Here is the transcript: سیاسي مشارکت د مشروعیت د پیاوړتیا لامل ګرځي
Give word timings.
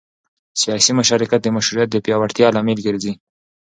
سیاسي 0.61 0.91
مشارکت 0.99 1.39
د 1.43 1.47
مشروعیت 1.57 1.89
د 1.91 1.97
پیاوړتیا 2.05 2.47
لامل 2.55 2.79
ګرځي 2.87 3.13